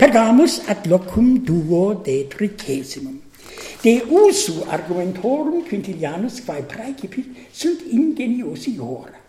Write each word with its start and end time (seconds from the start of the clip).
Pergamus 0.00 0.62
ad 0.66 0.86
locum 0.88 1.44
duo 1.44 1.92
de 1.92 2.24
tricesimum. 2.24 3.20
De 3.82 4.00
usu 4.08 4.64
argumentorum 4.64 5.60
Quintilianus 5.68 6.40
quae 6.40 6.62
praecipit 6.62 7.26
sunt 7.52 7.84
ingeniosiora. 7.92 9.20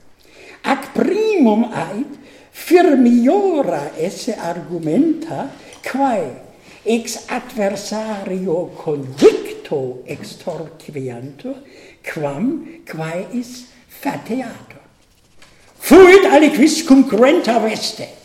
Ac 0.63 0.93
primum 0.93 1.67
ait 1.73 2.07
firmiora 2.51 3.91
esse 3.99 4.31
argumenta 4.31 5.51
quae 5.83 6.39
ex 6.83 7.27
adversario 7.27 8.71
convicto 8.79 9.99
extorquiantur 10.07 11.67
quam 11.99 12.79
quae 12.87 13.27
is 13.33 13.67
fateator. 13.87 14.79
Fuit 15.75 16.31
aliquis 16.31 16.79
cum 16.87 17.03
cruenta 17.03 17.59
veste, 17.59 18.20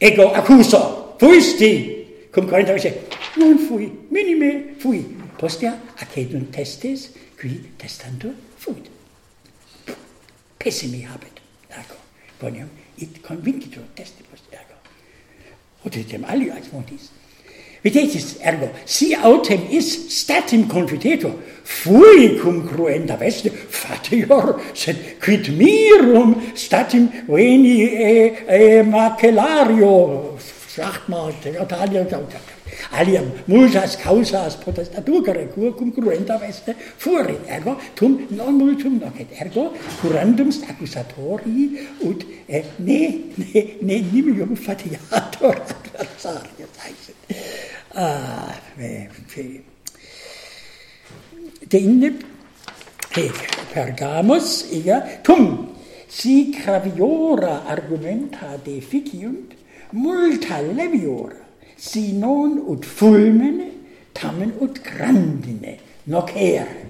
ego 0.00 0.32
accuso, 0.34 1.14
fuisti, 1.18 2.28
cum 2.32 2.48
Corinto 2.48 2.72
dice, 2.72 3.06
non 3.36 3.58
fui, 3.58 4.06
minime 4.08 4.74
fui, 4.78 5.04
postea 5.36 5.76
accedunt 5.96 6.50
testes, 6.50 7.10
qui 7.38 7.72
testantur 7.76 8.34
fuit. 8.56 8.88
Pessimi 10.56 11.04
habet, 11.04 11.40
ergo, 11.68 11.96
bonium, 12.40 12.68
it 12.96 13.20
convincitur 13.20 13.84
testibus 13.94 14.40
ergo. 14.50 14.76
Ut 15.84 15.96
etem 15.96 16.24
alias 16.24 16.72
montis, 16.72 17.10
Videtis 17.82 18.36
ergo, 18.44 18.68
si 18.84 19.14
autem 19.14 19.62
is 19.70 19.88
statim 20.12 20.66
confitetur, 20.68 21.32
fui 21.64 22.36
cum 22.38 22.66
cruenta 22.68 23.16
veste 23.16 23.48
fatior, 23.50 24.60
sed 24.74 25.16
quid 25.22 25.48
mirum 25.56 26.34
statim 26.54 27.08
veni 27.26 27.80
e, 27.88 28.12
e 28.46 28.82
macellario, 28.82 30.36
sagt 30.68 31.08
mal, 31.08 31.32
Italia, 31.40 32.04
aliam 32.92 33.32
multas 33.46 33.96
causas 33.96 34.56
potestatur 34.56 35.24
recur 35.34 35.72
cum 35.72 35.90
cruenta 35.92 36.38
veste 36.38 36.74
fuerit, 36.98 37.48
ergo 37.48 37.76
tum 37.94 38.26
non 38.30 38.58
multum 38.58 38.98
nocet, 39.00 39.32
ergo 39.40 39.72
curandum 40.02 40.50
accusatori 40.68 41.88
ut 42.04 42.24
eh, 42.46 42.64
ne, 42.78 43.00
ne, 43.36 43.76
ne 43.80 44.02
nimium 44.12 44.54
fatiator 44.56 45.56
adversarius, 45.72 47.10
Ah, 48.02 48.58
sì. 49.26 49.62
Deinde 51.68 52.16
e 53.14 53.30
Pergamos 53.74 54.64
ega 54.72 55.20
cum 55.22 55.74
si 56.08 56.48
graviora 56.48 57.66
argumenta 57.66 58.56
deficiunt 58.56 59.52
multa 59.90 60.62
leviora 60.62 61.44
si 61.76 62.16
non 62.16 62.56
ut 62.72 62.86
fulmine 62.86 63.68
tamen 64.12 64.54
ut 64.60 64.80
grandine 64.80 65.78
noc 66.04 66.32
ere 66.34 66.88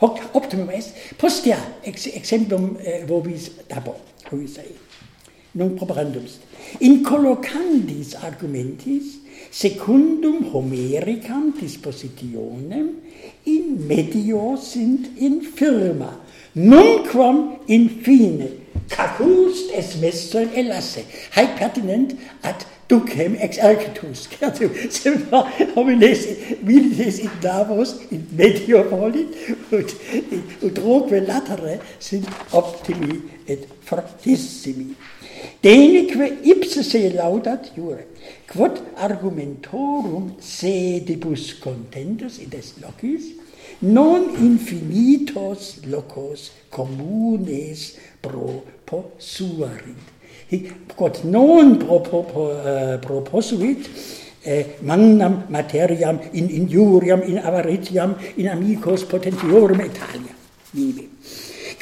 hoc 0.00 0.20
optimum 0.32 0.68
est 0.68 0.92
postea 1.16 1.80
ex, 1.80 2.12
exemplum 2.12 2.76
eh, 2.82 3.04
vobis 3.06 3.52
dabo 3.66 3.96
hoc 4.28 4.48
sei 4.48 4.76
non 5.52 5.72
properandum 5.74 6.28
in 6.80 7.00
collocandis 7.02 8.14
argumentis 8.20 9.24
secundum 9.50 10.52
homericam 10.52 11.52
dispositionem 11.52 12.88
in 13.44 13.86
medio 13.86 14.56
sint 14.56 15.08
in 15.18 15.40
firma. 15.40 16.20
Nunquam 16.54 17.60
in 17.66 17.88
fine 18.02 18.48
cacust 18.88 19.70
es 19.72 19.96
messer 19.96 20.48
elasse. 20.54 21.04
Haec 21.34 21.58
pertinent 21.58 22.14
ad 22.42 22.64
ducem 22.88 23.34
ex 23.42 23.58
ercitus 23.58 24.28
certum 24.30 24.70
semper 24.90 25.42
homines 25.74 26.26
milites 26.62 27.18
in 27.18 27.30
davos 27.42 27.96
in 28.10 28.26
medio 28.30 28.84
volit 28.90 29.34
ut 29.72 29.94
ut 30.62 30.78
roque 30.78 31.20
latere 31.26 31.80
sint 31.98 32.28
optimi 32.52 33.22
et 33.46 33.66
fortissimi 33.82 34.94
denique 35.62 36.38
ipse 36.44 36.82
se 36.82 37.10
laudat 37.14 37.72
jure, 37.76 38.06
quod 38.50 38.80
argumentorum 38.96 40.36
sedibus 40.40 41.54
contentus 41.60 42.38
in 42.38 42.52
est 42.52 42.80
locis, 42.80 43.34
non 43.82 44.30
infinitos 44.40 45.80
locos 45.86 46.52
communes 46.70 47.96
proposuarit. 48.20 50.14
Hic 50.48 50.94
quod 50.94 51.24
non 51.24 51.76
propopo, 51.76 52.50
uh, 52.50 52.68
eh, 52.68 52.98
proposuit, 52.98 53.88
eh, 54.42 54.76
magnam 54.80 55.44
materiam 55.48 56.20
in 56.32 56.48
injuriam 56.48 57.20
in 57.26 57.38
avaritiam 57.38 58.14
in 58.36 58.48
amicos 58.48 59.04
potentiorum 59.04 59.80
Italia. 59.80 60.34
Vivi 60.70 61.10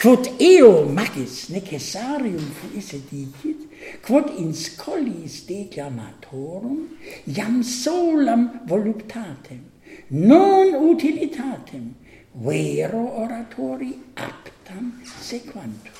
quod 0.00 0.28
eo 0.38 0.84
magis 0.88 1.48
necessarium 1.50 2.50
fuisse 2.58 3.00
dicit, 3.10 3.68
quod 4.02 4.30
in 4.38 4.52
scolis 4.52 5.44
declamatorum, 5.46 6.88
iam 7.26 7.62
solam 7.62 8.66
voluptatem, 8.66 9.62
non 10.10 10.74
utilitatem, 10.74 11.94
vero 12.34 13.04
oratori 13.22 13.94
aptam 14.16 14.92
sequantur. 15.20 15.94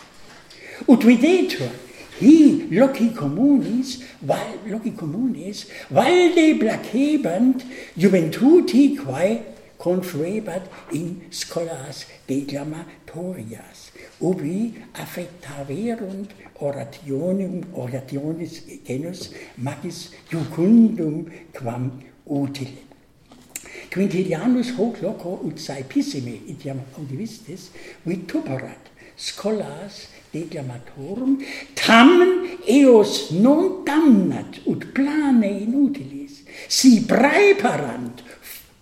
Ut 0.89 1.05
videtur, 1.05 1.71
hi 2.19 2.67
loci 2.71 3.13
communis, 3.15 4.03
val, 4.21 4.59
loci 4.67 4.93
communes, 4.95 5.67
valde 5.91 6.59
placebant 6.59 7.65
juventuti 7.97 8.97
quae 8.97 9.54
confluebat 9.79 10.63
in 10.93 11.27
scholas 11.31 12.07
declamatorias, 12.27 13.91
ubi 14.21 14.75
affectaverunt 14.95 16.31
orationum 16.61 17.65
orationis 17.75 18.85
genus 18.85 19.35
magis 19.59 20.11
jucundum 20.31 21.31
quam 21.53 22.03
utile. 22.27 22.83
Quintilianus 23.91 24.75
hoc 24.77 25.03
loco 25.03 25.41
ut 25.45 25.59
saepissime 25.59 26.41
itiam 26.49 26.81
audivistis 26.99 27.71
vituperat 28.07 28.91
scholas 29.17 30.09
declamatorum 30.33 31.39
tamen 31.75 32.59
eos 32.67 33.31
non 33.31 33.85
damnat 33.85 34.59
ut 34.67 34.93
plane 34.95 35.51
inutilis 35.63 36.43
si 36.69 37.05
praeparant 37.07 38.24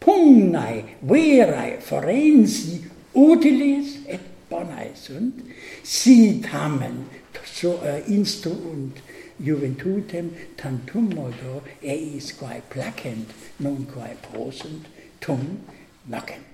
pugnae 0.02 0.84
verae 1.08 1.78
forensi 1.80 2.82
utilis 3.14 3.98
et 4.06 4.30
bonae 4.50 4.90
sunt, 4.98 5.42
si 5.82 6.40
tamen 6.44 7.04
so 7.62 7.74
uh, 7.74 8.00
instruunt 8.08 8.96
juventutem 9.38 10.30
tantum 10.56 11.10
modo 11.14 11.62
eis 11.82 12.32
quae 12.38 12.60
placent, 12.70 13.28
non 13.60 13.86
quae 13.86 14.16
prosunt, 14.26 14.86
tum 15.20 15.42
nocent. 16.08 16.48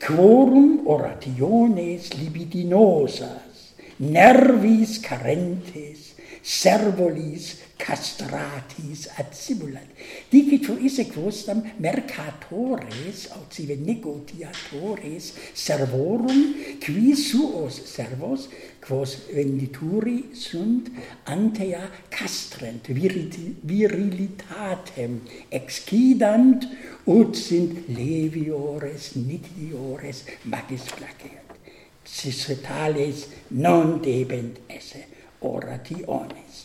Quorum 0.00 0.86
orationes 0.86 2.10
libidinosas, 2.18 3.53
nervis 3.98 4.98
carentes, 5.04 6.14
servolis 6.44 7.64
castratis 7.78 9.08
ad 9.18 9.32
simulat. 9.32 9.88
Dicitu 10.30 10.76
isse 10.80 11.06
quostam 11.08 11.62
mercatores, 11.80 13.26
aut 13.36 13.52
sive 13.52 13.76
negotiatores 13.80 15.32
servorum, 15.56 16.42
qui 16.84 17.14
suos 17.16 17.80
servos, 17.88 18.48
quos 18.84 19.16
vendituri 19.32 20.30
sunt 20.36 20.90
antea 21.32 21.88
castrent 22.12 22.92
viriti, 22.92 23.54
virilitatem 23.64 25.20
excidant 25.48 26.68
ut 27.08 27.36
sint 27.36 27.88
leviores 27.88 29.14
nitiores 29.16 30.24
magis 30.44 30.88
placeat 30.92 31.53
Tales 32.62 33.26
non 33.48 34.00
debent 34.00 34.58
esse 34.66 35.06
orationes. 35.40 36.63